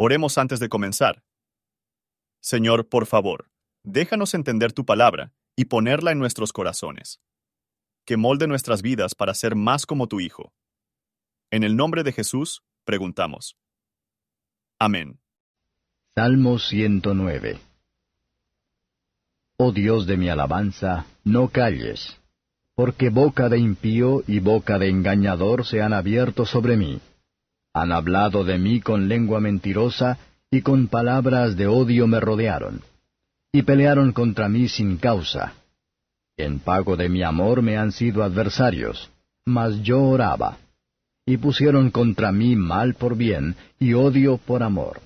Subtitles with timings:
[0.00, 1.24] Oremos antes de comenzar.
[2.40, 3.50] Señor, por favor,
[3.82, 7.20] déjanos entender tu palabra y ponerla en nuestros corazones.
[8.04, 10.52] Que molde nuestras vidas para ser más como tu Hijo.
[11.50, 13.56] En el nombre de Jesús, preguntamos.
[14.78, 15.18] Amén.
[16.14, 17.58] Salmo 109
[19.56, 22.20] Oh Dios de mi alabanza, no calles,
[22.76, 27.00] porque boca de impío y boca de engañador se han abierto sobre mí.
[27.72, 30.18] Han hablado de mí con lengua mentirosa,
[30.50, 32.82] y con palabras de odio me rodearon.
[33.52, 35.54] Y pelearon contra mí sin causa.
[36.36, 39.10] En pago de mi amor me han sido adversarios,
[39.44, 40.58] mas yo oraba.
[41.26, 45.00] Y pusieron contra mí mal por bien, y odio por amor.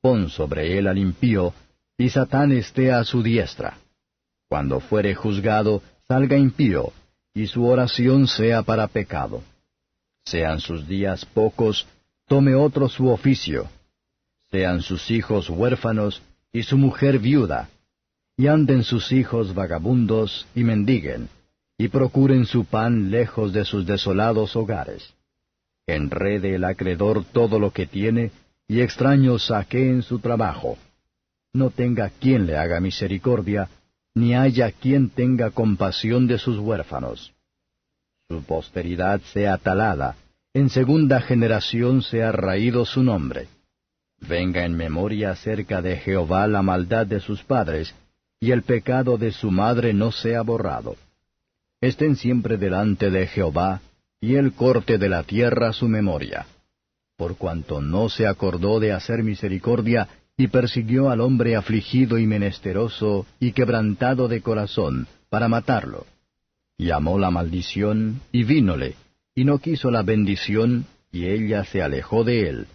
[0.00, 1.52] Pon sobre él al impío,
[1.98, 3.78] y Satán esté a su diestra.
[4.48, 6.92] Cuando fuere juzgado, salga impío,
[7.34, 9.42] y su oración sea para pecado.
[10.26, 11.86] Sean sus días pocos,
[12.26, 13.68] tome otro su oficio.
[14.50, 16.20] Sean sus hijos huérfanos,
[16.52, 17.70] y su mujer viuda.
[18.36, 21.28] Y anden sus hijos vagabundos, y mendiguen,
[21.78, 25.14] y procuren su pan lejos de sus desolados hogares.
[25.86, 28.32] Enrede el acreedor todo lo que tiene,
[28.68, 30.76] y extraños saqueen su trabajo
[31.56, 33.68] no tenga quien le haga misericordia,
[34.14, 37.32] ni haya quien tenga compasión de sus huérfanos.
[38.28, 40.16] Su posteridad sea talada,
[40.52, 43.46] en segunda generación sea raído su nombre.
[44.20, 47.94] Venga en memoria acerca de Jehová la maldad de sus padres,
[48.40, 50.96] y el pecado de su madre no sea borrado.
[51.80, 53.80] Estén siempre delante de Jehová,
[54.20, 56.46] y él corte de la tierra su memoria.
[57.16, 63.24] Por cuanto no se acordó de hacer misericordia, y persiguió al hombre afligido y menesteroso
[63.38, 66.06] y quebrantado de corazón, para matarlo.
[66.78, 68.94] Y amó la maldición, y vínole,
[69.34, 72.66] y no quiso la bendición, y ella se alejó de él.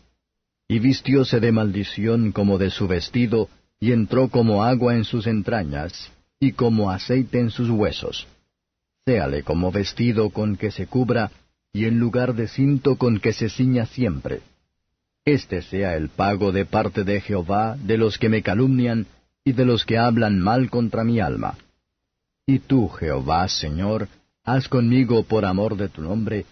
[0.67, 3.49] Y vistióse de maldición como de su vestido,
[3.79, 8.27] y entró como agua en sus entrañas, y como aceite en sus huesos.
[9.05, 11.31] Séale como vestido con que se cubra,
[11.73, 14.41] y en lugar de cinto con que se ciña siempre
[15.25, 19.05] este sea el pago de parte de Jehová de los que me calumnian
[19.43, 21.57] y de los que hablan mal contra mi alma.
[22.51, 24.09] Y tú, Jehová, Señor,
[24.43, 26.45] haz conmigo por amor de tu nombre,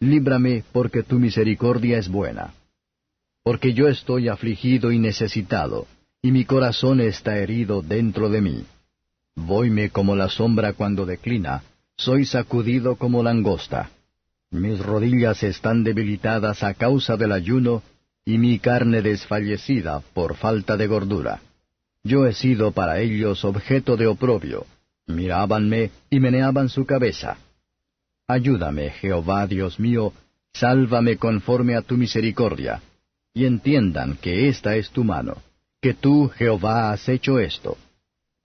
[0.00, 2.54] líbrame porque tu misericordia es buena.
[3.44, 5.86] Porque yo estoy afligido y necesitado,
[6.20, 8.64] y mi corazón está herido dentro de mí.
[9.36, 11.62] Voyme como la sombra cuando declina,
[11.96, 13.90] soy sacudido como langosta.
[14.50, 17.84] Mis rodillas están debilitadas a causa del ayuno,
[18.24, 21.42] y mi carne desfallecida por falta de gordura.
[22.02, 24.66] Yo he sido para ellos objeto de oprobio,
[25.06, 27.36] mirábanme y meneaban su cabeza.
[28.26, 30.12] Ayúdame, Jehová Dios mío,
[30.52, 32.80] sálvame conforme a tu misericordia,
[33.34, 35.36] y entiendan que esta es tu mano,
[35.82, 37.76] que tú, Jehová, has hecho esto.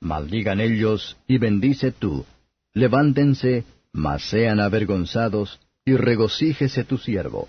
[0.01, 2.25] Maldigan ellos y bendice tú,
[2.73, 7.47] levántense, mas sean avergonzados, y regocíjese tu siervo.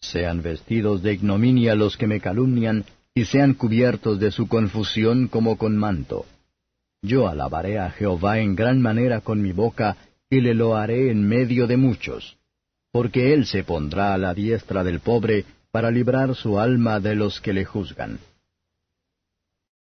[0.00, 2.84] Sean vestidos de ignominia los que me calumnian,
[3.14, 6.24] y sean cubiertos de su confusión como con manto.
[7.02, 9.96] Yo alabaré a Jehová en gran manera con mi boca,
[10.30, 12.38] y le loaré en medio de muchos.
[12.92, 17.40] Porque él se pondrá a la diestra del pobre, para librar su alma de los
[17.40, 18.18] que le juzgan.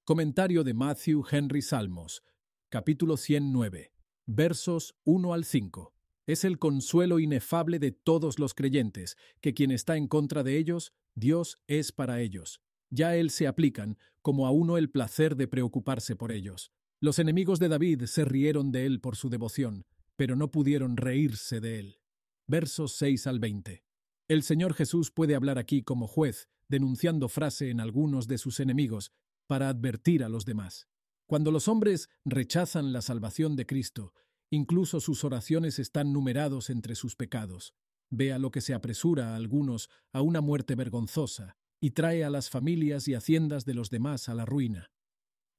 [0.05, 2.23] Comentario de Matthew Henry Salmos,
[2.69, 3.91] capítulo 109,
[4.25, 5.93] versos 1 al 5
[6.25, 10.93] es el consuelo inefable de todos los creyentes, que quien está en contra de ellos,
[11.15, 12.61] Dios es para ellos.
[12.89, 16.71] Ya él se aplican, como a uno el placer de preocuparse por ellos.
[17.03, 21.59] Los enemigos de David se rieron de él por su devoción, pero no pudieron reírse
[21.59, 21.99] de él.
[22.47, 23.83] Versos 6 al 20.
[24.29, 29.11] El Señor Jesús puede hablar aquí como juez, denunciando frase en algunos de sus enemigos,
[29.47, 30.87] para advertir a los demás.
[31.25, 34.13] Cuando los hombres rechazan la salvación de Cristo
[34.49, 37.73] Incluso sus oraciones están numerados entre sus pecados.
[38.11, 42.49] Vea lo que se apresura a algunos a una muerte vergonzosa y trae a las
[42.49, 44.89] familias y haciendas de los demás a la ruina.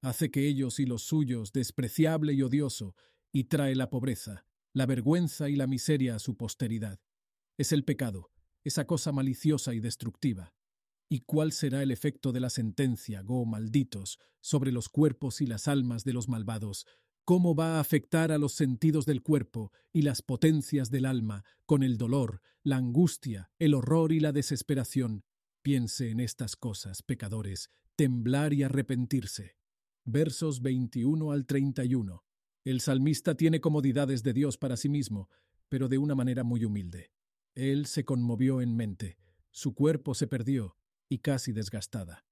[0.04, 2.94] Hace que ellos y los suyos despreciable y odioso
[3.32, 7.00] y trae la pobreza, la vergüenza y la miseria a su posteridad.
[7.56, 8.30] Es el pecado,
[8.64, 10.52] esa cosa maliciosa y destructiva.
[11.08, 15.68] ¿Y cuál será el efecto de la sentencia, go malditos, sobre los cuerpos y las
[15.68, 16.86] almas de los malvados,
[17.24, 21.82] cómo va a afectar a los sentidos del cuerpo y las potencias del alma con
[21.82, 25.24] el dolor, la angustia, el horror y la desesperación.
[25.62, 29.56] Piense en estas cosas, pecadores, temblar y arrepentirse.
[30.06, 32.24] Versos 21 al 31.
[32.62, 35.30] El salmista tiene comodidades de Dios para sí mismo,
[35.70, 37.10] pero de una manera muy humilde.
[37.54, 39.16] Él se conmovió en mente,
[39.50, 40.76] su cuerpo se perdió
[41.08, 42.26] y casi desgastada.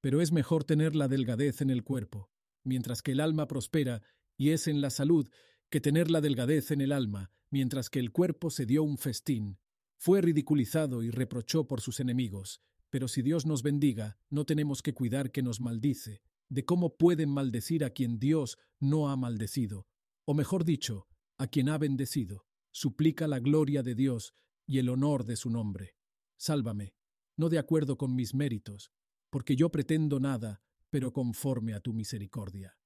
[0.00, 2.30] pero es mejor tener la delgadez en el cuerpo,
[2.62, 4.02] mientras que el alma prospera
[4.36, 5.28] y es en la salud,
[5.68, 9.58] que tener la delgadez en el alma, mientras que el cuerpo se dio un festín.
[9.96, 14.94] Fue ridiculizado y reprochó por sus enemigos, pero si Dios nos bendiga, no tenemos que
[14.94, 19.86] cuidar que nos maldice, de cómo pueden maldecir a quien Dios no ha maldecido,
[20.24, 21.08] o mejor dicho,
[21.38, 22.46] a quien ha bendecido.
[22.72, 24.34] Suplica la gloria de Dios
[24.66, 25.96] y el honor de su nombre.
[26.38, 26.94] Sálvame,
[27.36, 28.90] no de acuerdo con mis méritos,
[29.30, 32.76] porque yo pretendo nada, pero conforme a tu misericordia.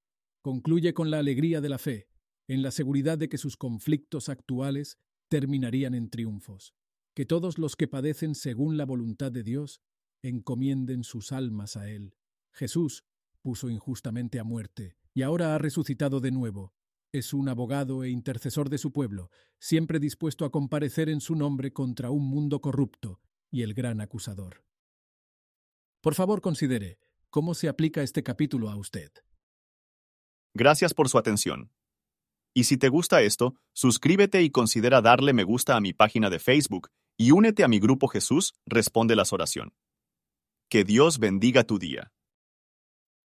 [0.42, 2.08] Concluye con la alegría de la fe,
[2.48, 4.98] en la seguridad de que sus conflictos actuales
[5.28, 6.74] terminarían en triunfos,
[7.14, 9.82] que todos los que padecen según la voluntad de Dios
[10.22, 12.16] encomienden sus almas a Él.
[12.52, 13.04] Jesús
[13.42, 16.72] puso injustamente a muerte, y ahora ha resucitado de nuevo.
[17.12, 21.72] Es un abogado e intercesor de su pueblo, siempre dispuesto a comparecer en su nombre
[21.72, 23.20] contra un mundo corrupto
[23.50, 24.64] y el gran acusador.
[26.00, 26.98] Por favor, considere
[27.28, 29.10] cómo se aplica este capítulo a usted.
[30.54, 31.72] Gracias por su atención.
[32.54, 36.38] Y si te gusta esto, suscríbete y considera darle me gusta a mi página de
[36.38, 39.74] Facebook y únete a mi grupo Jesús Responde las Oración.
[40.68, 42.12] Que Dios bendiga tu día.